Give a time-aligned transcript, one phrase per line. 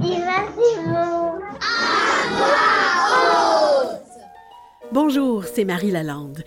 [0.00, 1.40] Imagémo.
[4.92, 6.42] Bonjour, c'est Marie Lalande.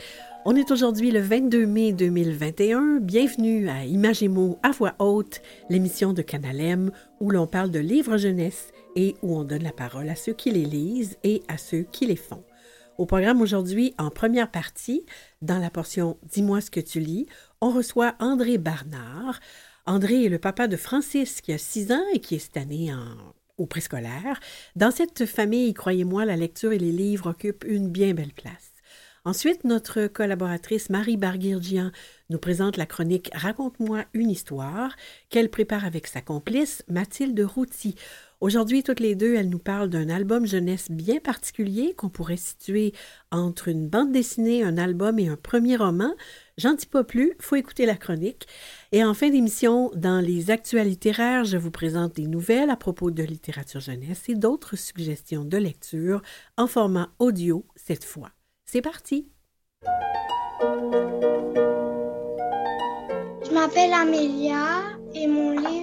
[0.45, 2.97] On est aujourd'hui le 22 mai 2021.
[2.99, 8.71] Bienvenue à Imagémo à voix haute, l'émission de Canalem où l'on parle de livres jeunesse
[8.95, 12.07] et où on donne la parole à ceux qui les lisent et à ceux qui
[12.07, 12.43] les font.
[12.99, 15.03] Au programme aujourd'hui, en première partie,
[15.41, 17.25] dans la portion Dis-moi ce que tu lis,
[17.59, 19.39] on reçoit André Barnard.
[19.87, 22.93] André est le papa de Francis qui a 6 ans et qui est cette année
[22.93, 24.39] en au préscolaire.
[24.75, 28.73] Dans cette famille, croyez-moi, la lecture et les livres occupent une bien belle place.
[29.25, 31.91] Ensuite, notre collaboratrice Marie Barguirgian
[32.29, 34.95] nous présente la chronique Raconte-moi une histoire
[35.29, 37.95] qu'elle prépare avec sa complice Mathilde Routy.
[38.43, 42.91] Aujourd'hui, toutes les deux, elles nous parlent d'un album jeunesse bien particulier qu'on pourrait situer
[43.31, 46.13] entre une bande dessinée, un album et un premier roman.
[46.57, 48.45] J'en dis pas plus, faut écouter la chronique.
[48.91, 53.11] Et en fin d'émission, dans les actualités littéraires, je vous présente des nouvelles à propos
[53.11, 56.21] de littérature jeunesse et d'autres suggestions de lecture
[56.57, 58.31] en format audio cette fois.
[58.65, 59.29] C'est parti!
[63.45, 64.81] Je m'appelle Amélia
[65.15, 65.82] et mon livre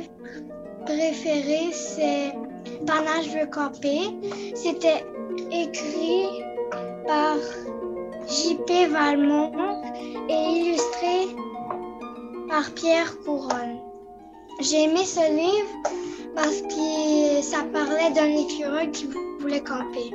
[0.96, 2.32] préféré c'est
[2.86, 4.02] Pendant je veux camper.
[4.54, 5.04] C'était
[5.52, 6.26] écrit
[7.06, 7.36] par
[8.28, 8.86] J.P.
[8.86, 9.82] Valmont
[10.28, 11.28] et illustré
[12.48, 13.78] par Pierre Couronne.
[14.60, 15.72] J'ai aimé ce livre
[16.34, 19.08] parce que ça parlait d'un écureuil qui
[19.40, 20.10] voulait camper.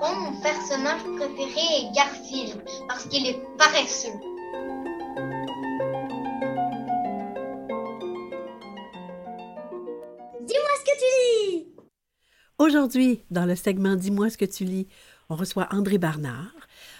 [0.00, 4.37] Bon, mon personnage préféré est Garfield parce qu'il est paresseux.
[12.68, 14.88] Aujourd'hui, dans le segment Dis-moi ce que tu lis,
[15.30, 16.52] on reçoit André Barnard.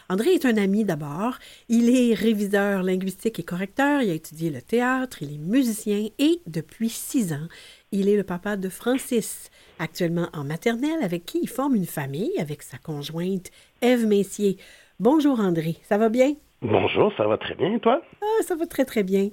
[0.08, 1.34] André est un ami d'abord.
[1.68, 4.00] Il est réviseur linguistique et correcteur.
[4.00, 7.48] Il a étudié le théâtre, il est musicien et depuis six ans,
[7.92, 12.32] il est le papa de Francis, actuellement en maternelle, avec qui il forme une famille
[12.38, 13.50] avec sa conjointe
[13.82, 14.56] Ève Messier.
[14.98, 16.34] Bonjour André, ça va bien?
[16.60, 18.02] Bonjour, ça va très bien, et toi?
[18.20, 19.28] Ah, ça va très, très bien.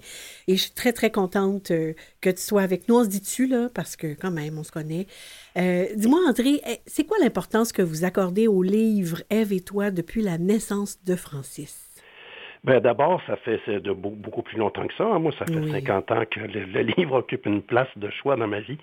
[0.48, 2.98] Et je suis très, très contente euh, que tu sois avec nous.
[3.00, 5.08] On se dit dessus, là, parce que quand même, on se connaît.
[5.58, 9.90] Euh, Dis-moi, André, eh, c'est quoi l'importance que vous accordez au livre Ève et toi
[9.90, 11.82] depuis la naissance de Francis?
[12.64, 15.06] Ben, D'abord, ça fait de beau- beaucoup plus longtemps que ça.
[15.06, 15.18] hein.
[15.18, 15.72] Moi, ça fait Oui.
[15.72, 18.78] 50 ans que le, le livre occupe une place de choix dans ma vie.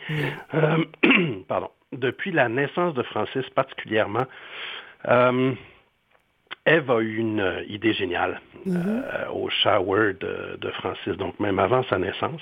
[0.54, 0.84] Euh,
[1.48, 1.68] pardon.
[1.92, 4.24] Depuis la naissance de Francis particulièrement,
[5.08, 5.52] euh,
[6.66, 11.58] Eve a eu une euh, idée géniale euh, au shower de, de Francis, donc même
[11.58, 12.40] avant sa naissance.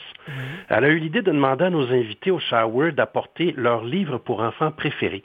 [0.68, 4.40] Elle a eu l'idée de demander à nos invités au shower d'apporter leur livre pour
[4.40, 5.24] enfants préféré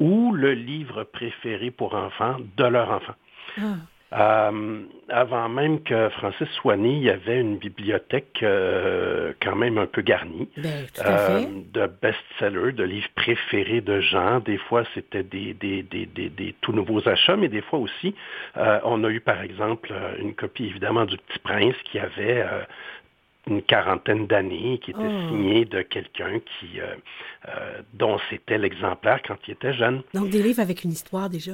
[0.00, 3.14] ou le livre préféré pour enfants de leur enfant.
[4.12, 9.76] Euh, avant même que Francis soit né, il y avait une bibliothèque euh, quand même
[9.76, 14.40] un peu garnie ben, euh, de best-sellers, de livres préférés de gens.
[14.40, 18.14] Des fois, c'était des, des, des, des, des tout nouveaux achats, mais des fois aussi,
[18.56, 22.44] on a eu par exemple une copie évidemment du Petit Prince qui avait
[23.48, 25.28] une quarantaine d'années, qui était Oh.
[25.28, 26.94] signé de quelqu'un qui euh,
[27.48, 30.02] euh, dont c'était l'exemplaire quand il était jeune.
[30.14, 31.52] Donc, des livres avec une histoire déjà.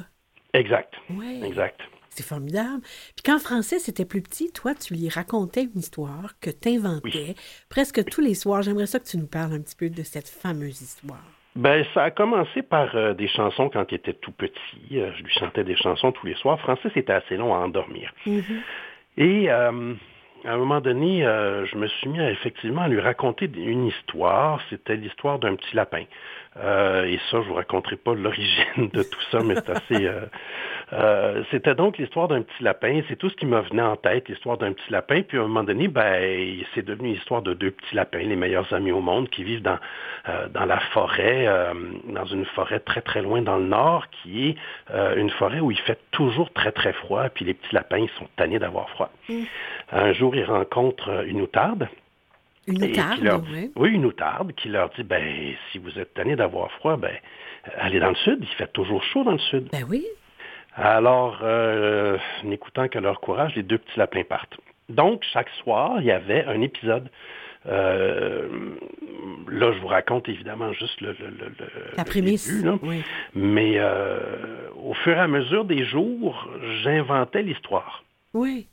[0.53, 0.95] Exact,
[1.43, 1.81] exact.
[2.15, 2.81] C'est formidable.
[3.17, 7.35] Puis quand Francis était plus petit, toi, tu lui racontais une histoire que tu inventais
[7.69, 8.63] presque tous les soirs.
[8.63, 11.25] J'aimerais ça que tu nous parles un petit peu de cette fameuse histoire.
[11.57, 14.99] Ben, ça a commencé par euh, des chansons quand il était tout petit.
[14.99, 16.59] Euh, je lui chantais des chansons tous les soirs.
[16.61, 18.13] Francis était assez long à endormir.
[19.17, 19.95] Et euh,
[20.45, 24.61] à un moment donné, je me suis mis à, effectivement à lui raconter une histoire.
[24.69, 26.05] C'était l'histoire d'un petit lapin.
[26.57, 30.07] Euh, et ça, je vous raconterai pas l'origine de tout ça, mais c'est assez.
[30.07, 30.21] euh,
[30.93, 33.01] euh, c'était donc l'histoire d'un petit lapin.
[33.09, 35.23] C'est tout ce qui me venait en tête, l'histoire d'un petit lapin.
[35.23, 38.73] Puis à un moment donné, ben, c'est devenu l'histoire de deux petits lapins, les meilleurs
[38.73, 39.79] amis au monde, qui vivent dans
[40.55, 41.47] dans la forêt,
[42.09, 44.57] dans une forêt très très loin dans le nord, qui est
[45.17, 47.29] une forêt où il fait toujours très très froid.
[47.29, 49.11] Puis les petits lapins, ils sont tannés d'avoir froid.
[49.93, 51.89] Un jour, ils rencontrent une outarde.
[52.67, 53.71] Une outarde, leur- oui.
[53.77, 57.13] Oui, une outarde qui leur dit, ben, si vous êtes tanné d'avoir froid, ben,
[57.79, 59.69] allez dans le sud, il fait toujours chaud dans le sud.
[59.73, 60.05] Ben oui.
[60.77, 64.57] Alors, euh, n'écoutant que leur courage, les deux petits lapins partent.
[64.89, 67.09] Donc, chaque soir, il y avait un épisode.
[67.67, 68.49] Euh,
[69.49, 71.55] là, je vous raconte évidemment juste le, le- le-
[72.21, 72.69] début.
[72.83, 73.03] Oui.
[73.35, 74.19] Mais euh,
[74.77, 76.49] au fur et à mesure des jours,
[76.83, 78.05] j'inventais l'histoire.
[78.35, 78.67] Oui.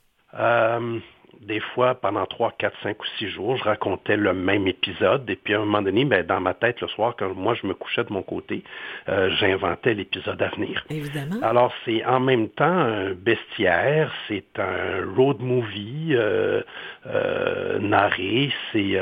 [1.42, 5.30] Euh, des fois, pendant 3, 4, 5 ou 6 jours, je racontais le même épisode.
[5.30, 7.68] Et puis, à un moment donné, ben, dans ma tête, le soir, quand moi, je
[7.68, 8.64] me couchais de mon côté,
[9.10, 10.84] euh, j'inventais l'épisode à venir.
[10.90, 11.38] Évidemment.
[11.42, 16.62] Alors, c'est en même temps un bestiaire, c'est un road movie euh,
[17.08, 19.00] euh, narré, c'est...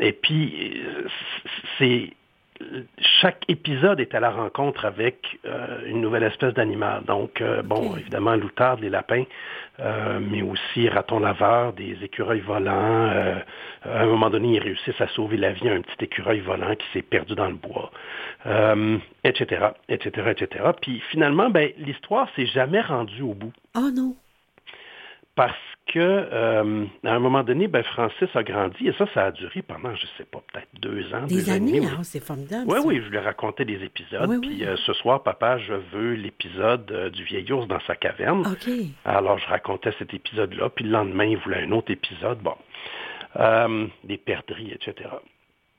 [0.00, 0.82] et puis,
[1.78, 2.10] c'est
[3.20, 7.04] chaque épisode est à la rencontre avec euh, une nouvelle espèce d'animal.
[7.04, 9.24] Donc, euh, bon, évidemment, l'outarde, les lapins,
[9.80, 13.10] euh, mais aussi raton laveur, des écureuils volants.
[13.84, 16.74] à un moment donné, ils réussissent à sauver la vie à un petit écureuil volant
[16.74, 17.90] qui s'est perdu dans le bois,
[19.24, 20.64] etc., etc., etc.
[20.80, 23.52] Puis finalement, ben, l'histoire s'est jamais rendue au bout.
[23.76, 24.14] Oh non
[25.34, 25.56] parce
[25.86, 29.62] que euh, à un moment donné, ben, Francis a grandi et ça, ça a duré
[29.62, 31.26] pendant, je sais pas, peut-être deux ans.
[31.26, 32.64] Des années, hein, c'est formidable.
[32.70, 34.40] Oui, oui, je lui racontais des épisodes.
[34.40, 38.46] puis euh, ce soir, papa, je veux l'épisode euh, du vieil ours dans sa caverne.
[38.46, 38.70] OK.
[39.04, 42.38] Alors, je racontais cet épisode-là, puis le lendemain, il voulait un autre épisode.
[42.40, 42.54] Bon,
[44.04, 45.08] des perdrix, etc.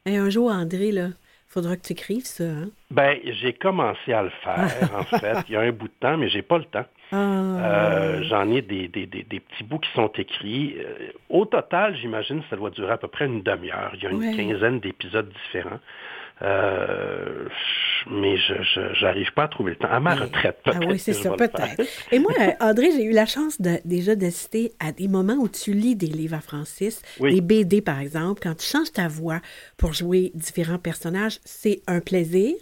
[0.05, 1.09] Et un jour, André, là,
[1.47, 2.43] faudra que tu écrives ça.
[2.43, 2.69] Hein?
[2.91, 5.37] Ben, j'ai commencé à le faire, en fait.
[5.47, 6.85] Il y a un bout de temps, mais j'ai pas le temps.
[7.15, 7.17] Ah.
[7.17, 10.75] Euh, j'en ai des, des, des, petits bouts qui sont écrits.
[10.79, 13.91] Euh, au total, j'imagine que ça doit durer à peu près une demi-heure.
[13.93, 15.79] Il y a une quinzaine d'épisodes différents.
[16.41, 17.47] Euh,
[18.09, 19.91] mais je n'arrive pas à trouver le temps.
[19.91, 20.79] À ma retraite, peut-être.
[20.81, 21.83] Ah oui, c'est ça, peut-être.
[22.11, 25.73] Et moi, André, j'ai eu la chance de, déjà d'assister à des moments où tu
[25.73, 29.39] lis des livres à Francis, des BD par exemple, quand tu changes ta voix
[29.77, 32.55] pour jouer différents personnages, c'est un plaisir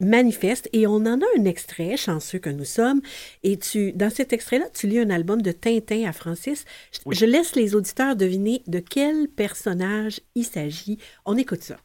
[0.00, 3.00] manifeste et on en a un extrait, chanceux que nous sommes,
[3.42, 6.64] et tu, dans cet extrait-là, tu lis un album de Tintin à Francis.
[7.10, 10.98] Je laisse les auditeurs deviner de quel personnage il s'agit.
[11.24, 11.76] On écoute ça.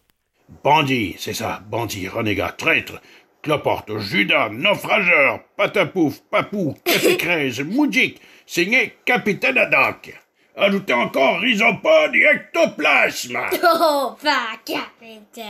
[0.63, 3.01] Bandit, c'est ça, bandit, renégat, traître,
[3.41, 7.17] cloporte, Judas, naufrageur, patapouf, papou, café
[7.63, 10.13] moudjik, signé Capitaine Haddock.
[10.55, 13.37] Ajoutez encore rhizopode et ectoplasme.
[13.63, 15.45] Oh, pas capitaine.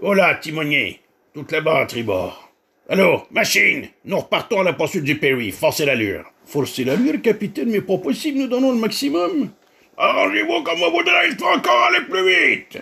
[0.00, 1.00] Oh là, timonier,
[1.38, 2.50] toute la barre à tribord.
[2.88, 5.52] Allô, machine, nous repartons à la poursuite du Perry.
[5.52, 6.24] Forcez l'allure.
[6.44, 9.50] Forcez l'allure, capitaine, mais pas possible, nous donnons le maximum.
[9.96, 12.78] Arrangez-vous comme vous voudrez, il faut encore aller plus vite.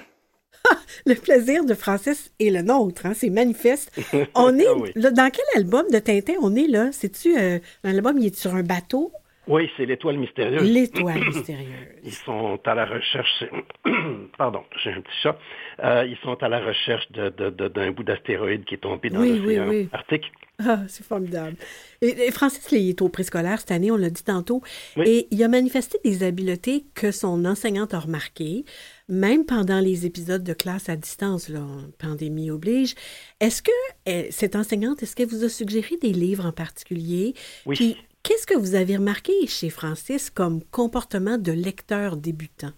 [1.06, 3.92] le plaisir de Francis est le nôtre, hein, c'est manifeste.
[4.34, 6.88] On est ah dans quel album de Tintin on est là?
[6.92, 9.12] C'est-tu euh, un album il est sur un bateau?
[9.46, 10.62] Oui, c'est l'étoile mystérieuse.
[10.62, 11.70] L'étoile mystérieuse.
[12.04, 13.44] Ils sont à la recherche.
[14.38, 15.38] Pardon, j'ai un petit chat.
[15.82, 19.88] Euh, ils sont à la recherche d'un bout d'astéroïde qui est tombé dans l'océan oui,
[19.92, 20.32] Arctique.
[20.58, 21.56] Ah, c'est formidable.
[22.00, 24.62] Et, Francis il est au préscolaire cette année, on l'a dit tantôt,
[24.96, 28.64] et il a manifesté des habiletés que son enseignante a remarquées,
[29.08, 31.60] même pendant les épisodes de classe à distance, là,
[31.98, 32.94] pandémie oblige.
[33.40, 33.70] Est-ce que
[34.06, 37.34] eh, cette enseignante, est-ce qu'elle vous a suggéré des livres en particulier?
[37.66, 37.98] Oui.
[38.26, 42.72] Qu'est-ce que vous avez remarqué chez Francis comme comportement de lecteur débutant?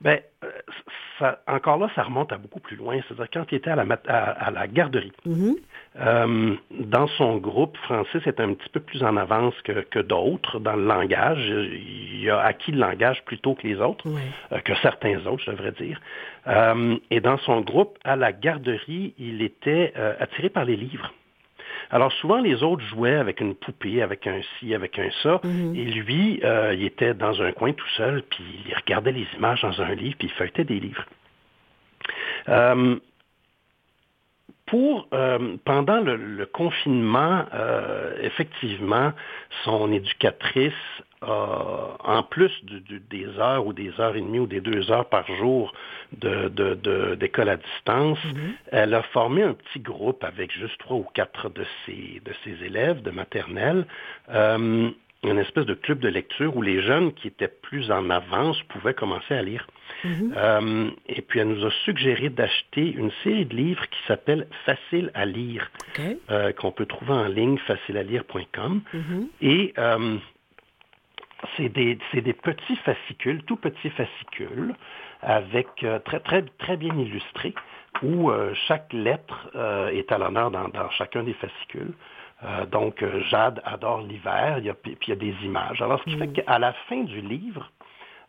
[0.00, 2.98] Bien, euh, encore là, ça remonte à beaucoup plus loin.
[3.06, 5.56] C'est-à-dire quand il était à la, à, la garderie, mm-hmm.
[6.00, 10.76] euh, dans son groupe, Francis est un petit peu plus en avance que, d'autres dans
[10.76, 11.46] le langage.
[11.46, 15.72] Il a acquis le langage plutôt que les autres, euh, que certains autres, je devrais
[15.72, 16.00] dire.
[17.10, 21.12] et dans son groupe, à la garderie, il était attiré par les livres.
[21.90, 25.74] Alors souvent, les autres jouaient avec une poupée, avec un ci, avec un ça, mhm.
[25.74, 29.62] et lui, euh, il était dans un coin tout seul, puis il regardait les images
[29.62, 31.04] dans un livre, puis il feuilletait des livres.
[32.48, 32.96] Euh,
[34.66, 37.46] pour euh, pendant le, confinement,
[38.20, 39.12] effectivement,
[39.64, 40.74] son éducatrice
[41.22, 42.52] en plus
[43.10, 45.72] des heures ou des heures et demie ou des deux heures par jour
[46.12, 48.52] d'école à distance, mm-hmm.
[48.72, 52.64] elle a formé un petit groupe avec juste trois ou quatre de ses, de ses
[52.64, 53.86] élèves de maternelle.
[54.30, 54.90] Euh,
[55.24, 58.94] une espèce de club de lecture où les jeunes qui étaient plus en avance pouvaient
[58.94, 59.66] commencer à lire.
[60.04, 60.32] Mm-hmm.
[60.36, 65.10] Euh, et puis elle nous a suggéré d'acheter une série de livres qui s'appelle Facile
[65.14, 65.70] à lire,
[66.30, 68.82] euh, qu'on peut trouver en ligne, facilealire.com.
[68.94, 69.26] Mm-hmm.
[69.42, 69.74] Et
[71.56, 74.74] c'est des, des, petits fascicules, tout petits fascicules,
[75.22, 77.54] avec euh, très, très, très bien illustrés,
[78.02, 81.94] où euh, chaque lettre euh, est à l'honneur dans, dans, chacun des fascicules.
[82.70, 85.82] donc, Jade adore l'hiver, puis il y a des images.
[85.82, 86.32] Alors, ce qui fait mm.
[86.34, 87.70] qu'à la fin du livre,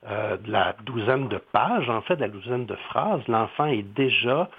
[0.04, 4.50] de la douzaine de pages, en fait, de la douzaine de phrases, l'enfant est déjà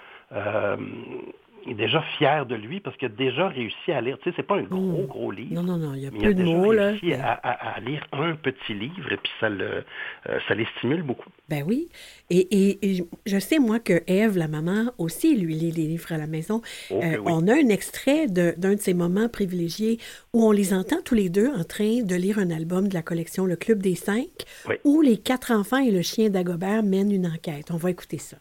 [1.67, 4.17] est déjà fier de lui parce qu'il a déjà réussi à lire.
[4.23, 5.05] Tu sais, c'est pas un gros, Mm.
[5.05, 5.53] gros livre.
[5.55, 6.87] Non, non, non, il y a peu il de a mots, là.
[6.91, 9.83] réussi à, à- à lire un petit livre et puis ça, le,
[10.29, 11.29] euh, ça les stimule beaucoup.
[11.49, 11.89] Ben oui.
[12.29, 16.11] Et, et- et je sais, moi, que Eve, la maman, aussi lui lit les livres
[16.11, 16.61] à la maison.
[16.89, 17.31] Oh, que Euh, oui.
[17.33, 19.99] On a un extrait de- d'un de, ces moments privilégiés
[20.33, 23.01] où on les entend tous les deux en train de lire un album de la
[23.01, 24.27] collection Le Club des Cinq,
[24.67, 24.75] Oui.
[24.83, 27.69] où les quatre enfants et le chien d'Agobert mènent une enquête.
[27.71, 28.37] On va écouter ça.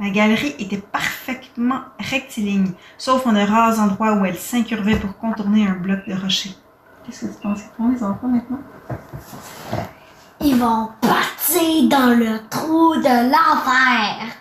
[0.00, 5.66] La galerie était parfaitement rectiligne, sauf en de rares endroits où elle s'incurvait pour contourner
[5.66, 6.50] un bloc de rocher.
[7.04, 8.60] Qu'est-ce que tu penses qu'ils font, les enfants, maintenant?
[10.40, 14.36] Ils vont partir dans le trou de l'enfer.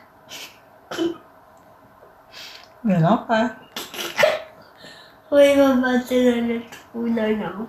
[2.83, 3.55] Mais l'enfer.
[5.29, 7.67] Oui, ils vont partir dans le trou de l'enfer.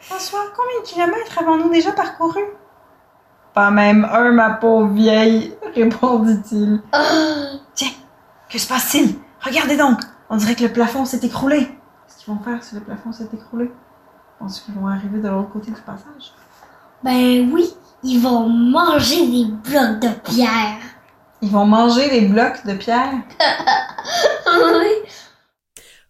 [0.00, 2.40] François, combien de kilomètres avons-nous déjà parcouru?
[3.58, 6.80] Pas même un, ma pauvre vieille, répondit-il.
[7.74, 7.90] Tiens,
[8.48, 9.16] que se passe-t-il?
[9.40, 9.98] Regardez donc,
[10.30, 11.66] on dirait que le plafond s'est écroulé.
[11.66, 13.72] Qu'est-ce qu'ils vont faire si le plafond s'est écroulé?
[14.38, 16.34] Penses-tu qu'ils vont arriver de l'autre côté du passage?
[17.02, 17.74] Ben oui,
[18.04, 20.78] ils vont manger des blocs de pierre.
[21.42, 23.10] Ils vont manger les blocs de pierre?
[24.46, 24.97] oui.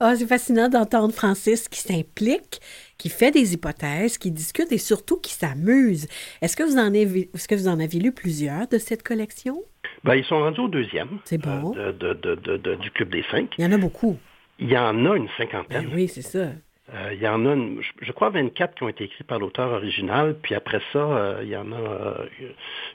[0.01, 2.61] Ah, c'est fascinant d'entendre Francis qui s'implique,
[2.99, 6.07] qui fait des hypothèses, qui discute et surtout qui s'amuse.
[6.41, 9.61] Est-ce que vous en avez, est-ce que vous en avez lu plusieurs de cette collection?
[10.05, 11.75] Ben, ils sont rendus au deuxième C'est bon.
[11.77, 13.55] euh, de- du Club des Cinq.
[13.59, 14.17] Il y en a beaucoup.
[14.61, 15.91] Il y en a une Ben cinquantaine.
[15.93, 16.51] oui, c'est ça.
[16.95, 19.73] Euh, il y en a, une- je, crois, 24 qui ont été écrits par l'auteur
[19.73, 22.15] original, puis après ça, euh, il y en a euh,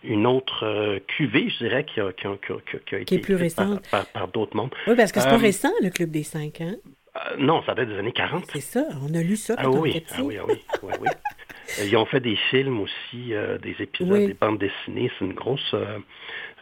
[0.04, 3.00] une autre cuvée, je dirais, qui a, qui a- qui a- qui a- qui a
[3.00, 3.90] été est plus écrite par, récente.
[3.92, 4.74] par- par d'autres mondes.
[4.88, 6.76] Oui, parce que c'est pas récent, le Club des Cinq, hein?
[7.38, 8.46] Non, ça date des années 40.
[8.52, 10.64] C'est ça, on a lu ça Ah quand on oui, était ah oui, ah oui,
[10.82, 11.10] oui, oui.
[11.80, 14.28] Euh, Ils ont fait des films aussi, euh, des épisodes, Oui.
[14.28, 15.10] des bandes dessinées.
[15.18, 15.74] C'est une grosse...
[15.74, 15.98] euh,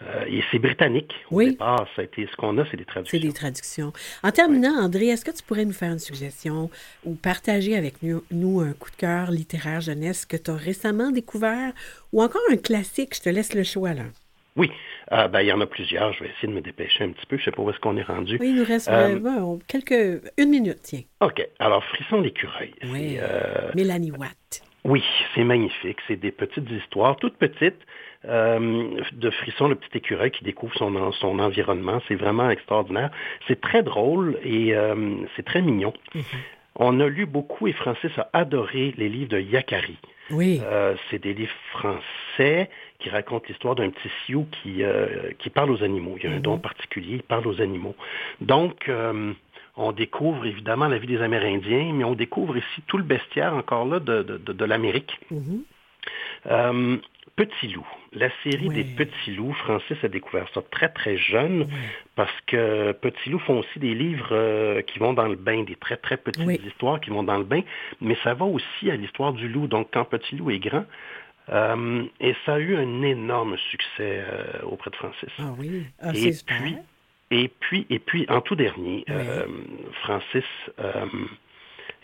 [0.04, 1.14] euh, et c'est britannique.
[1.30, 1.52] Au Oui.
[1.52, 3.20] départ, ça a été, ce qu'on a, c'est des C'est traductions.
[3.20, 3.94] des traductions.
[4.24, 6.70] En terminant, André, est-ce que tu pourrais nous faire une suggestion
[7.06, 11.12] ou partager avec nous, nous un coup de cœur littéraire jeunesse que tu as récemment
[11.12, 11.72] découvert
[12.14, 13.16] ou encore un classique?
[13.16, 14.04] Je te laisse le choix, là.
[14.56, 14.70] Oui,
[15.14, 16.14] Euh, ben, il y en a plusieurs.
[16.14, 17.38] Je vais essayer de me dépêcher un petit peu.
[17.38, 18.38] Je sais pas où est-ce qu'on est rendu.
[18.40, 20.22] Oui, il nous reste Euh, vraiment quelques...
[20.38, 21.02] Une minute, tiens.
[21.20, 21.46] OK.
[21.60, 22.74] Alors, Frisson l'écureuil.
[22.86, 23.18] Oui.
[23.18, 24.62] C'est, euh, Mélanie Watt.
[24.84, 25.04] Oui,
[25.36, 26.00] c'est magnifique.
[26.08, 27.80] C'est des petites histoires, toutes petites,
[28.26, 32.02] euh, de Frisson, le petit écureuil qui découvre son, en- son environnement.
[32.08, 33.12] C'est vraiment extraordinaire.
[33.48, 35.94] C'est très drôle et euh, c'est très mignon.
[36.76, 39.98] On a lu beaucoup et Francis a adoré les livres de Yakari.
[40.32, 40.62] Oui.
[40.64, 42.70] Euh, c'est des livres français
[43.00, 44.82] qui racontent l'histoire d'un petit sioux qui,
[45.40, 46.16] qui parle aux animaux.
[46.18, 47.96] Il y a un don particulier, il parle aux animaux.
[48.40, 48.90] Donc,
[49.78, 53.86] on découvre évidemment la vie des Amérindiens, mais on découvre ici tout le bestiaire encore
[53.86, 55.20] là de, de, de- de l'Amérique.
[55.32, 55.64] Mhm.
[56.48, 56.98] Euh,
[57.38, 61.66] Petit loup, la série des petits loups, Francis a découvert ça très très jeune
[62.16, 65.76] parce que Petit loup font aussi des livres euh, qui vont dans le bain, des
[65.76, 66.60] très très petites Oui.
[66.68, 67.62] histoires qui vont dans le bain,
[68.02, 69.68] mais ça va aussi à l'histoire du loup.
[69.68, 70.86] Donc quand Petit loup est grand,
[71.50, 75.30] euh, et ça a eu un énorme succès euh, auprès de Francis.
[75.40, 75.84] Ah oui.
[76.02, 76.76] Ah, et puis,
[77.32, 79.46] et puis, et puis, en tout dernier, euh,
[80.04, 80.44] Francis
[80.80, 81.06] euh,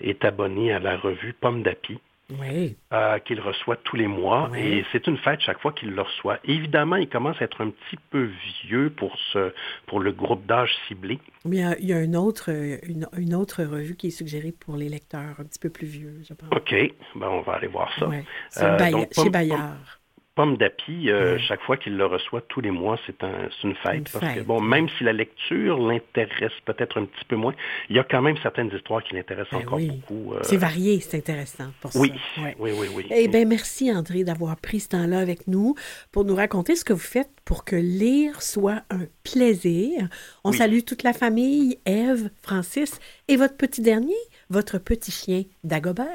[0.01, 1.99] est abonné à la revue Pomme d'Api
[2.39, 2.77] Oui.
[2.93, 4.47] euh, qu'il reçoit tous les mois.
[4.53, 4.59] Oui.
[4.59, 6.39] Et c'est une fête chaque fois qu'il le reçoit.
[6.45, 8.29] Évidemment, il commence à être un petit peu
[8.63, 9.53] vieux pour, ce,
[9.85, 11.19] pour le groupe d'âge ciblé.
[11.43, 14.87] Mais il y a, une, autre, une, une autre revue qui est suggérée pour les
[14.87, 16.49] lecteurs un petit peu plus vieux, je pense.
[16.55, 16.73] OK,
[17.15, 18.07] ben, on va aller voir ça.
[18.07, 18.23] Ouais.
[18.61, 19.96] Euh, donc, chez Bayard.
[20.37, 23.75] Pomme d'Api, euh, chaque fois qu'il le reçoit tous les mois, c'est un, c'est une
[23.75, 23.95] fête.
[23.95, 27.55] Une parce que, bon, même si la lecture l'intéresse peut-être un petit peu moins,
[27.89, 29.87] il y a quand même certaines histoires qui l'intéressent Ben encore oui.
[29.89, 30.33] beaucoup.
[30.33, 32.41] euh, C'est varié, c'est intéressant pour oui, ça.
[32.43, 32.55] Ouais.
[32.59, 33.07] oui, oui, oui.
[33.09, 35.73] Eh bien, merci André d'avoir pris ce temps-là avec nous
[36.11, 40.07] pour nous raconter ce que vous faites pour que lire soit un plaisir.
[40.43, 40.57] On Oui.
[40.57, 44.13] salue toute la famille, Ève, Francis et votre petit dernier,
[44.51, 46.05] votre petit chien Dagobert.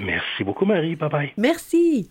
[0.00, 0.94] Merci beaucoup, Marie.
[0.94, 1.32] Bye bye.
[1.36, 2.08] Merci.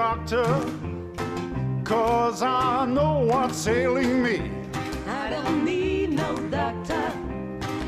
[0.00, 0.46] Doctor,
[1.84, 4.50] cause I know what's ailing me.
[5.06, 7.12] I don't need no doctor.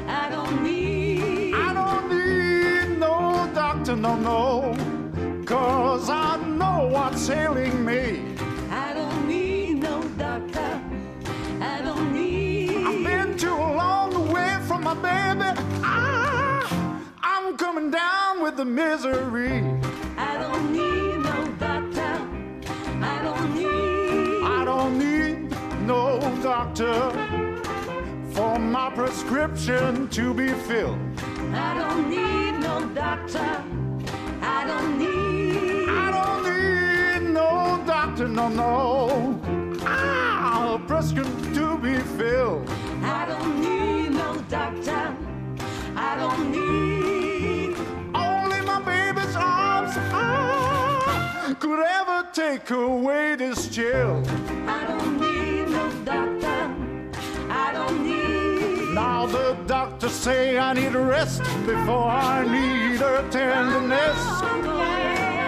[0.06, 1.54] I don't need.
[1.54, 8.36] I don't need no doctor, no, no, cause I know what's ailing me.
[8.68, 10.82] I don't need no doctor.
[11.62, 12.86] I don't need.
[12.88, 15.50] I've been too long away from my baby.
[15.82, 19.71] Ah, I'm coming down with the misery.
[26.42, 26.92] Doctor
[28.32, 30.98] for my prescription to be filled.
[31.54, 33.62] I don't need no doctor.
[34.40, 35.88] I don't need.
[35.88, 36.42] I don't
[37.22, 39.40] need no doctor, no, no.
[39.82, 42.68] Ah, a prescription to be filled.
[43.04, 45.16] I don't need no doctor.
[45.94, 47.76] I don't need.
[48.16, 54.24] Only my baby's arms ah, could ever take away this chill.
[54.66, 55.01] I don't
[60.22, 64.20] say I need a rest before I need her tenderness.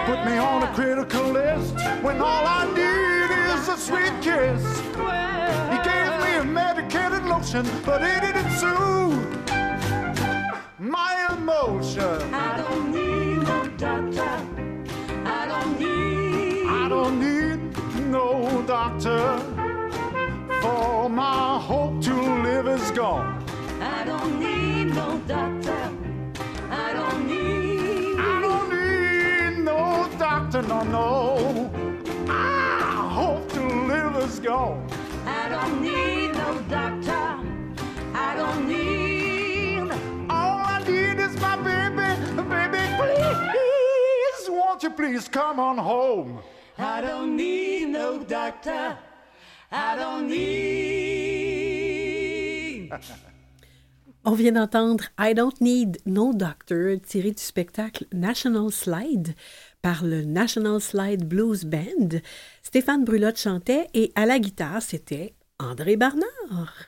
[0.05, 4.61] Put me on a critical list when all I need is a sweet kiss.
[5.71, 9.15] He gave me a medicated lotion, but it didn't soothe
[10.77, 12.33] my emotion.
[12.33, 14.29] I don't need no doctor.
[15.25, 16.67] I don't need.
[16.67, 17.59] I don't need
[18.11, 19.39] no doctor,
[20.61, 22.13] for my hope to
[22.43, 23.34] live is gone.
[23.85, 25.91] I don't need no doctor.
[26.71, 28.15] I don't need.
[28.17, 31.69] I don't need no doctor, no, no.
[32.27, 34.87] I hope to live is gone.
[35.27, 37.37] I don't need no doctor.
[38.15, 39.91] I don't need.
[40.31, 42.07] All I need is my baby,
[42.49, 44.49] baby, please.
[44.49, 46.41] Won't you please come on home?
[46.79, 48.97] I don't need no doctor.
[49.71, 50.45] I don't need.
[54.27, 59.35] On vient d'entendre I Don't Need No Doctor tiré du spectacle National Slide
[59.83, 62.17] par le National Slide Blues Band.
[62.63, 66.87] Stéphane Brulotte chantait et à la guitare, c'était André Barnard.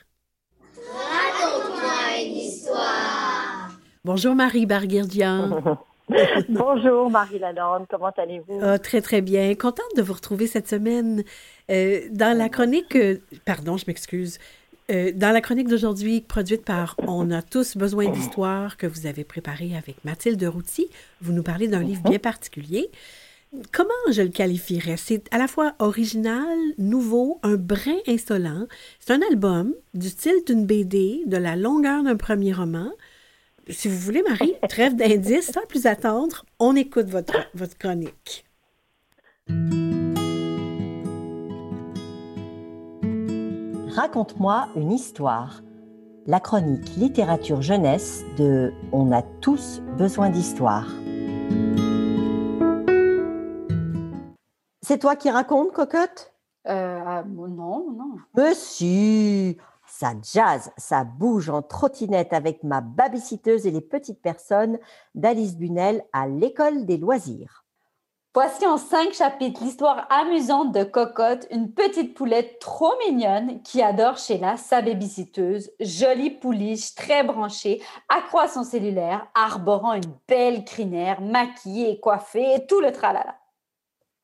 [4.04, 5.78] Bonjour Marie Barguirdian.
[6.48, 8.58] Bonjour Marie Lalande, comment allez-vous?
[8.62, 9.54] Ah, très très bien.
[9.54, 11.22] Contente de vous retrouver cette semaine.
[11.70, 14.38] Euh, dans la chronique, euh, pardon, je m'excuse.
[14.90, 19.22] Euh, dans la chronique d'aujourd'hui, produite par On a tous besoin d'histoire, que vous avez
[19.22, 20.88] préparée avec Mathilde Routy,
[21.20, 22.90] vous nous parlez d'un livre bien particulier.
[23.72, 24.96] Comment je le qualifierais?
[24.96, 28.66] C'est à la fois original, nouveau, un brin insolent.
[29.00, 32.90] C'est un album du style d'une BD, de la longueur d'un premier roman.
[33.68, 38.44] Si vous voulez, Marie, trêve d'indices, sans plus attendre, on écoute votre, votre chronique.
[43.98, 45.60] Raconte-moi une histoire.
[46.24, 50.86] La chronique littérature jeunesse de On a tous besoin d'histoire.
[54.82, 56.32] C'est toi qui racontes, cocotte?
[56.68, 57.48] Euh, ah, non,
[57.90, 58.14] non.
[58.36, 59.56] Monsieur,
[59.88, 64.78] ça jazz, ça bouge en trottinette avec ma babysiteuse et les petites personnes
[65.16, 67.64] d'Alice Bunel à l'école des loisirs.
[68.34, 74.18] Voici en cinq chapitres l'histoire amusante de Cocotte, une petite poulette trop mignonne qui adore
[74.18, 81.98] Sheila, sa babysiteuse, jolie pouliche très branchée, accroît son cellulaire, arborant une belle crinière, maquillée
[82.00, 83.34] coiffée, et tout le tralala.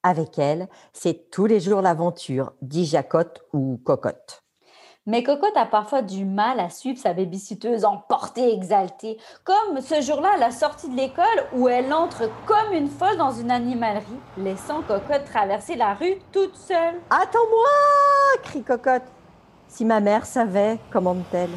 [0.03, 4.44] Avec elle, c'est tous les jours l'aventure, dit Jacotte ou Cocotte.
[5.07, 10.31] Mais Cocotte a parfois du mal à suivre sa babysiteuse emportée, exaltée, comme ce jour-là
[10.37, 14.07] à la sortie de l'école où elle entre comme une folle dans une animalerie,
[14.39, 17.03] laissant Cocotte traverser la rue toute seule.
[17.11, 17.69] Attends-moi
[18.45, 19.03] crie Cocotte.
[19.69, 21.51] Si ma mère savait, commande-t-elle.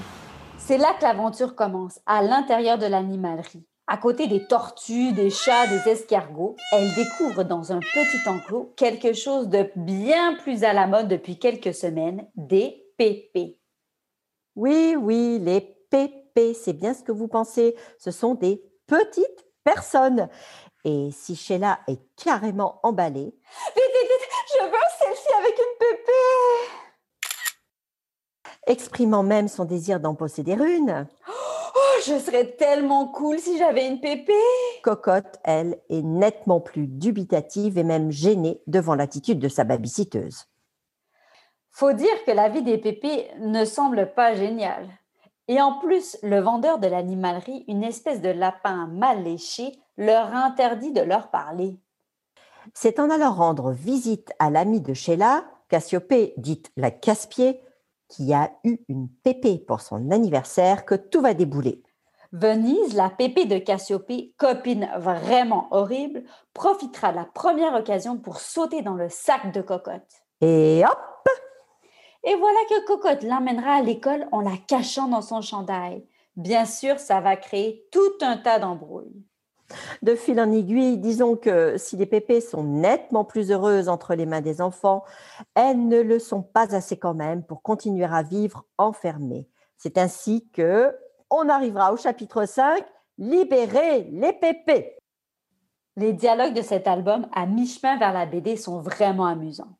[0.57, 3.65] C'est là que l'aventure commence, à l'intérieur de l'animalerie.
[3.87, 9.13] À côté des tortues, des chats, des escargots, elle découvre dans un petit enclos quelque
[9.13, 13.59] chose de bien plus à la mode depuis quelques semaines, des pépés.
[14.55, 17.75] Oui, oui, les pépés, c'est bien ce que vous pensez.
[17.99, 20.29] Ce sont des petites personnes.
[20.83, 23.35] Et si Sheila est carrément emballée,
[23.75, 26.11] Vite, vite, vite, je veux selfie avec une pépé.
[28.67, 33.99] exprimant même son désir d'en posséder une, Oh, je serais tellement cool si j'avais une
[33.99, 34.33] pépé.
[34.83, 40.45] Cocotte, elle, est nettement plus dubitative et même gênée devant l'attitude de sa babysiteuse.
[41.77, 44.89] Faut dire que la vie des pépés ne semble pas géniale.
[45.47, 50.91] Et en plus, le vendeur de l'animalerie, une espèce de lapin mal léché, leur interdit
[50.91, 51.77] de leur parler.
[52.73, 57.61] C'est en allant rendre visite à l'amie de Sheila, Cassiopée, dite la casse-pied,
[58.07, 61.83] qui a eu une pépé pour son anniversaire, que tout va débouler.
[62.31, 66.23] Venise, la pépé de Cassiopée, copine vraiment horrible,
[66.55, 70.23] profitera de la première occasion pour sauter dans le sac de Cocotte.
[70.41, 70.97] Et hop
[72.23, 76.05] Et voilà que Cocotte l'emmènera à l'école en la cachant dans son chandail.
[76.35, 79.23] Bien sûr, ça va créer tout un tas d'embrouilles.
[80.01, 84.25] De fil en aiguille, disons que si les pépés sont nettement plus heureuses entre les
[84.25, 85.03] mains des enfants,
[85.55, 89.49] elles ne le sont pas assez quand même pour continuer à vivre enfermées.
[89.77, 90.95] C'est ainsi que
[91.29, 92.85] on arrivera au chapitre 5,
[93.19, 94.95] Libérer les pépés.
[95.95, 99.75] Les dialogues de cet album à mi-chemin vers la BD sont vraiment amusants.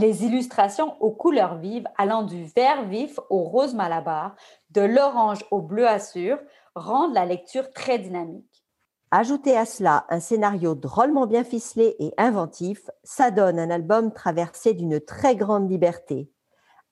[0.00, 4.36] Les illustrations aux couleurs vives allant du vert vif au rose malabar,
[4.70, 6.38] de l'orange au bleu assur,
[6.76, 8.64] rendent la lecture très dynamique.
[9.10, 14.72] Ajoutez à cela un scénario drôlement bien ficelé et inventif, ça donne un album traversé
[14.72, 16.30] d'une très grande liberté.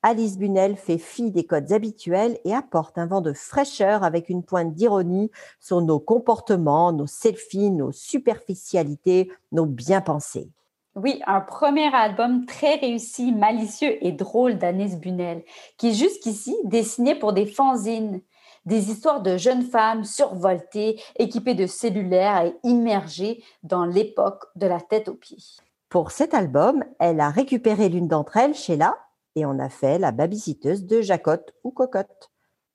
[0.03, 4.42] Alice Bunel fait fi des codes habituels et apporte un vent de fraîcheur avec une
[4.42, 10.51] pointe d'ironie sur nos comportements, nos selfies, nos superficialités, nos bien-pensés.
[10.96, 15.44] Oui, un premier album très réussi, malicieux et drôle d'Anis Bunel,
[15.76, 18.22] qui jusqu'ici dessinait pour des fanzines,
[18.64, 24.80] des histoires de jeunes femmes survoltées, équipées de cellulaires et immergées dans l'époque de la
[24.80, 25.44] tête aux pieds.
[25.90, 28.96] Pour cet album, elle a récupéré l'une d'entre elles, Sheila,
[29.35, 32.30] et on a fait la babysiteuse de Jacotte ou Cocotte.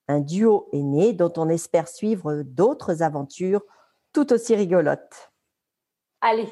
[0.08, 3.64] Un duo est né dont on espère suivre d'autres aventures
[4.14, 5.32] tout aussi rigolotes.
[6.22, 6.48] Allez,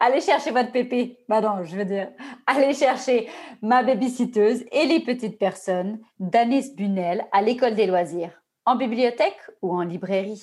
[0.00, 1.18] allez chercher votre pépé.
[1.28, 2.08] Bah non, je veux dire,
[2.46, 3.28] allez chercher
[3.62, 9.74] ma babysiteuse et les petites personnes d'Anis Bunel à l'école des loisirs, en bibliothèque ou
[9.74, 10.42] en librairie?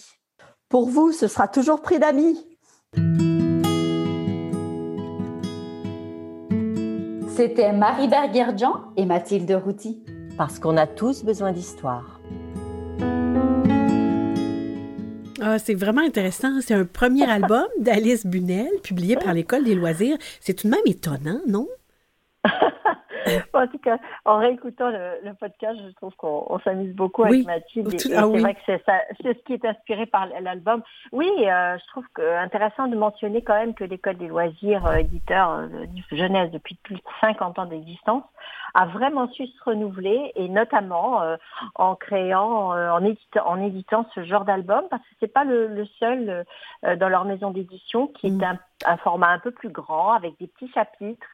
[0.70, 2.48] Pour vous, ce sera toujours prix d'amis.
[7.36, 10.04] C'était Marie Berguerjan et Mathilde Routy.
[10.38, 12.21] Parce qu'on a tous besoin d'histoire.
[15.44, 16.62] Ah, c'est vraiment intéressant.
[16.62, 20.18] C'est un premier album d'Alice Bunel, publié par l'École des loisirs.
[20.40, 21.68] C'est tout de même étonnant, non?
[23.54, 27.46] En tout cas, en réécoutant le, le podcast, je trouve qu'on on s'amuse beaucoup Oui.
[27.48, 27.90] avec Mathilde.
[28.00, 28.42] Tout- et- et ah c'est oui.
[28.42, 30.82] vrai que c'est ça- c'est ce qui est inspiré par l'album.
[31.12, 34.96] Oui, euh, je trouve que intéressant de mentionner quand même que l'école des loisirs, euh,
[34.96, 35.68] éditeur euh,
[36.12, 38.24] jeunesse depuis plus de 50 ans d'existence,
[38.74, 41.22] a vraiment su se renouveler et notamment
[41.76, 45.86] en créant, en, éditant, en éditant ce genre d'album parce que c'est pas le, le
[46.00, 46.46] seul
[46.98, 50.48] dans leur maison d'édition qui est un, un format un peu plus grand avec des
[50.48, 51.28] petits chapitres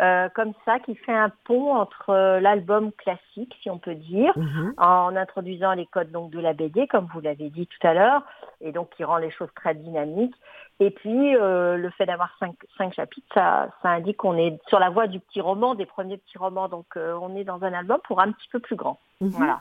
[0.00, 4.32] euh, comme ça qui fait un pont entre euh, l'album classique, si on peut dire,
[4.36, 4.74] Mhm.
[4.76, 8.22] en introduisant les codes donc de la BD, comme vous l'avez dit tout à l'heure,
[8.60, 10.34] et donc qui rend les choses très dynamiques.
[10.80, 14.78] Et puis euh, le fait d'avoir cinq, cinq chapitres, ça, ça indique qu'on est sur
[14.80, 16.68] la voie du petit roman, des premiers petits romans.
[16.68, 18.98] Donc euh, on est dans un album pour un petit peu plus grand.
[19.20, 19.28] Mhm.
[19.28, 19.60] Voilà.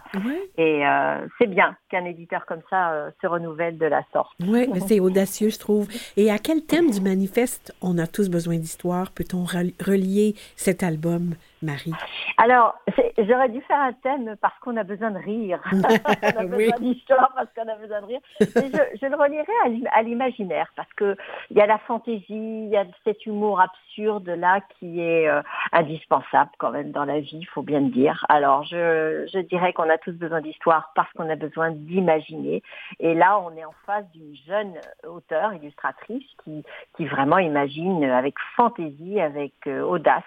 [0.57, 4.33] Et euh, c'est bien qu'un éditeur comme ça se renouvelle de la sorte.
[4.41, 5.87] Oui, mais c'est audacieux, je trouve.
[6.17, 9.11] Et à quel thème du manifeste On a tous besoin d'histoire?
[9.11, 11.93] Peut-on rel- relier cet album, Marie?
[12.37, 12.75] Alors,
[13.17, 15.59] j'aurais dû faire un thème parce qu'on a besoin de rire.
[15.73, 16.65] on a Oui.
[16.69, 18.19] besoin d'histoire parce qu'on a besoin de rire.
[18.39, 21.15] Mais je, je le relierai à l'im- à l'imaginaire parce que
[21.49, 25.41] il y a la fantaisie, il y a cet humour absurde là qui est euh,
[25.71, 28.25] indispensable quand même dans la vie, il faut bien le dire.
[28.29, 32.61] Alors, je, je dirais qu'on a tous besoin d'histoire parce qu'on a besoin d'imaginer.
[32.99, 34.73] Et là, on est en face d'une jeune
[35.07, 36.63] auteure, illustratrice qui,
[36.97, 40.23] qui vraiment imagine avec fantaisie, avec euh, audace,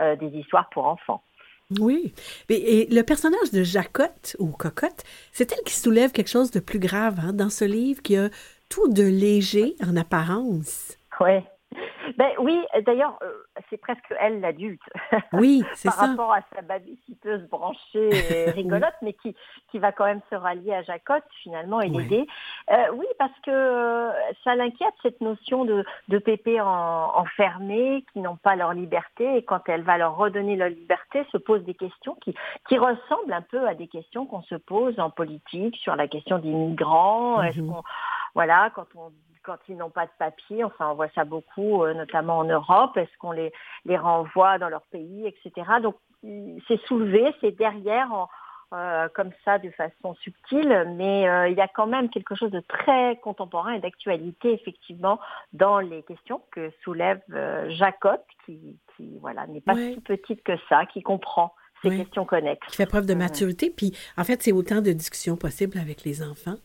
[0.00, 1.22] euh, des histoires pour enfants.
[1.78, 2.14] Oui.
[2.48, 6.60] Et, et le personnage de Jacotte, ou Cocotte, c'est elle qui soulève quelque chose de
[6.60, 8.28] plus grave hein, dans ce livre qui a
[8.68, 10.96] tout de léger en apparence.
[11.20, 11.44] Ouais.
[12.18, 13.32] Ben oui, d'ailleurs, euh,
[13.70, 14.80] c'est presque elle l'adulte.
[15.32, 16.06] Oui, c'est Par ça.
[16.06, 18.10] rapport à sa babysiteuse branchée
[18.48, 19.34] et rigolote, mais qui,
[19.70, 22.02] qui va quand même se rallier à Jacotte finalement et Ouais.
[22.02, 22.26] l'aider.
[22.70, 24.10] Euh, oui, parce que euh,
[24.44, 26.66] ça l'inquiète cette notion de, de pépés en,
[27.16, 31.38] enfermés qui n'ont pas leur liberté et quand elle va leur redonner leur liberté, se
[31.38, 32.34] pose des questions qui,
[32.68, 36.38] qui ressemblent un peu à des questions qu'on se pose en politique sur la question
[36.38, 37.42] des migrants.
[37.42, 37.72] Est-ce Mhm.
[37.72, 37.82] qu'on
[38.34, 39.10] voilà, quand on
[39.46, 42.96] quand ils n'ont pas de papier, enfin on voit ça beaucoup, euh, notamment en Europe,
[42.96, 43.52] est-ce qu'on les,
[43.84, 45.52] les renvoie dans leur pays, etc.
[45.82, 45.96] Donc
[46.66, 48.28] c'est soulevé, c'est derrière en-
[48.74, 52.50] euh, comme ça de façon subtile, mais euh, il y a quand même quelque chose
[52.50, 55.20] de très contemporain et d'actualité effectivement
[55.52, 57.20] dans les questions que soulève
[57.68, 59.92] Jacotte, qui, qui voilà n'est pas Ouais.
[59.94, 62.66] si petite que ça, qui comprend ces questions connexes.
[62.66, 63.20] Qui fait preuve de Mhm.
[63.20, 63.70] maturité.
[63.70, 66.56] Puis, en fait, c'est autant de discussions possibles avec les enfants.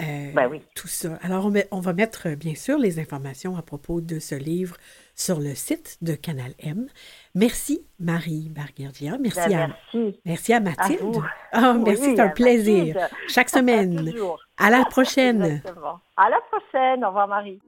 [0.00, 0.62] Euh, Ben oui.
[0.74, 1.18] Tout ça.
[1.22, 4.34] Alors, on, met- on va mettre, euh, bien sûr, les informations à propos de ce
[4.34, 4.76] livre
[5.14, 6.86] sur le site de Canal M.
[7.34, 9.18] Merci, Marie Barguerdia.
[9.20, 10.20] Merci, Ben, à, merci.
[10.24, 11.18] merci à Mathilde.
[11.52, 12.94] Ah, merci, c'est un plaisir.
[12.94, 13.10] Mathilde.
[13.28, 14.12] Chaque semaine.
[14.56, 15.42] À la prochaine.
[15.42, 16.00] Exactement.
[16.16, 17.04] À la prochaine.
[17.04, 17.60] Au revoir Marie.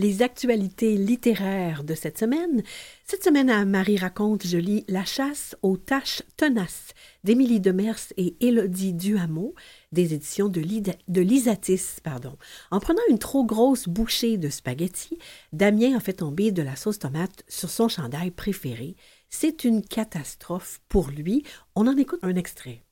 [0.00, 2.62] Les actualités littéraires de cette semaine.
[3.04, 6.92] Cette semaine, à Marie raconte, je lis La chasse aux tâches tenaces
[7.24, 9.50] d'Émilie Demers et Élodie Duhamel
[9.90, 11.98] des éditions de, de l'Isatis.
[12.04, 12.38] Pardon.
[12.70, 15.18] En prenant une trop grosse bouchée de spaghettis,
[15.52, 18.94] Damien a fait tomber de la sauce tomate sur son chandail préféré.
[19.30, 21.42] C'est une catastrophe pour lui.
[21.74, 22.84] On en écoute un extrait.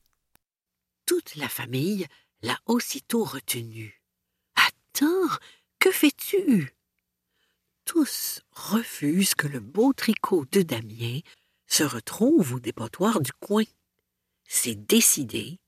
[1.06, 2.08] Toute la famille
[2.42, 4.02] l'a aussitôt retenu.
[5.78, 6.74] Que fais-tu?
[7.84, 11.20] Tous refusent que le beau tricot de Damien
[11.66, 13.64] se retrouve au dépotoir du coin.
[14.44, 15.58] C'est décidé,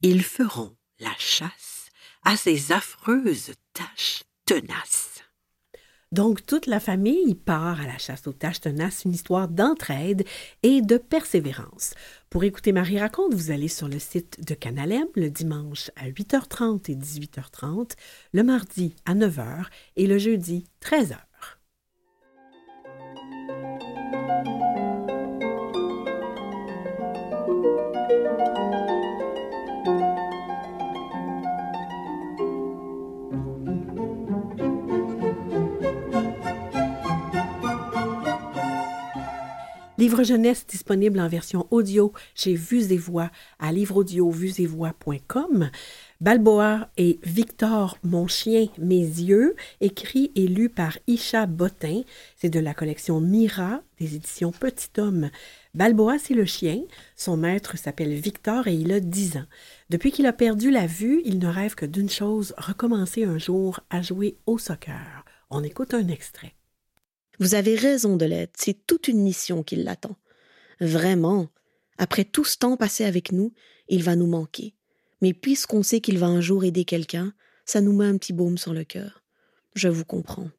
[0.00, 1.90] ils feront la chasse
[2.24, 5.11] à ces affreuses taches tenaces.
[6.12, 10.24] Donc, toute la famille part à la chasse aux taches tenaces, une histoire d'entraide
[10.62, 11.94] et de persévérance.
[12.28, 16.90] Pour écouter Marie raconte, vous allez sur le site de Canalem le dimanche à 8h30
[16.90, 17.92] et 18h30,
[18.34, 19.64] le mardi à 9h
[19.96, 21.16] et le jeudi 13h.
[40.12, 45.70] Livre jeunesse disponible en version audio chez Vues et Voix à livreaudio-vues-et-voix.com.
[46.20, 52.02] Balboa et Victor, mon chien, mes yeux, écrit et lu par Isha Botin.
[52.36, 55.30] C'est de la collection Mira des éditions Petit Homme.
[55.72, 56.82] Balboa, c'est le chien.
[57.16, 59.46] Son maître s'appelle Victor et il a 10 ans.
[59.88, 63.80] Depuis qu'il a perdu la vue, il ne rêve que d'une chose, recommencer un jour
[63.88, 65.24] à jouer au soccer.
[65.48, 66.52] On écoute un extrait.
[67.38, 70.16] Vous avez raison de l'aide, c'est toute une mission qui l'attend.
[70.80, 71.48] Vraiment,
[71.98, 73.52] après tout ce temps passé avec nous,
[73.88, 74.74] il va nous manquer.
[75.20, 77.32] Mais puisqu'on sait qu'il va un jour aider quelqu'un,
[77.64, 79.22] ça nous met un petit baume sur le cœur.
[79.74, 80.50] Je vous comprends.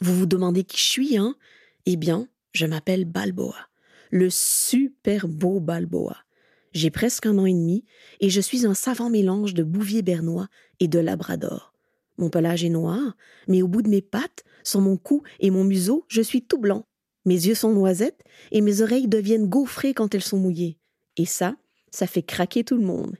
[0.00, 1.36] Vous vous demandez qui je suis, hein?
[1.86, 3.56] Eh bien, je m'appelle Balboa,
[4.10, 6.16] le super beau Balboa.
[6.72, 7.84] J'ai presque un an et demi
[8.20, 10.48] et je suis un savant mélange de bouvier bernois
[10.80, 11.74] et de labrador.
[12.18, 13.16] Mon pelage est noir,
[13.48, 16.58] mais au bout de mes pattes, sur mon cou et mon museau, je suis tout
[16.58, 16.84] blanc.
[17.24, 20.78] Mes yeux sont noisettes et mes oreilles deviennent gaufrées quand elles sont mouillées.
[21.16, 21.56] Et ça,
[21.90, 23.16] ça fait craquer tout le monde.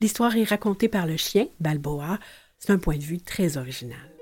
[0.00, 2.18] L'histoire est racontée par le chien, Balboa.
[2.58, 4.13] C'est un point de vue très original.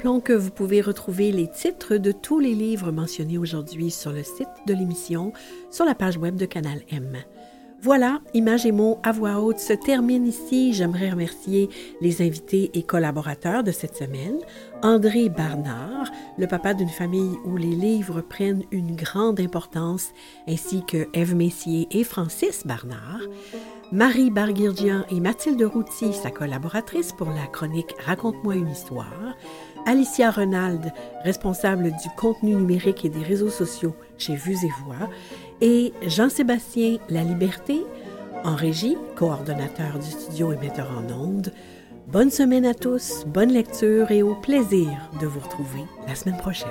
[0.00, 4.22] Rappelons que vous pouvez retrouver les titres de tous les livres mentionnés aujourd'hui sur le
[4.22, 5.34] site de l'émission,
[5.70, 7.18] sur la page web de Canal M.
[7.82, 10.72] Voilà, Images et mots à voix haute se termine ici.
[10.72, 11.68] J'aimerais remercier
[12.00, 14.38] les invités et collaborateurs de cette semaine.
[14.82, 20.12] André Barnard, le papa d'une famille où les livres prennent une grande importance,
[20.48, 23.20] ainsi que Eve Messier et Francis Barnard.
[23.92, 29.34] Marie Barguirdian et Mathilde Routy, sa collaboratrice pour la chronique Raconte-moi une histoire.
[29.86, 30.92] Alicia Renald,
[31.24, 35.08] responsable du contenu numérique et des réseaux sociaux chez Vues et Voix,
[35.60, 37.82] et Jean-Sébastien La Liberté,
[38.44, 41.52] en régie, coordonnateur du studio et metteur en ondes.
[42.06, 44.88] Bonne semaine à tous, bonne lecture et au plaisir
[45.20, 46.68] de vous retrouver la semaine prochaine.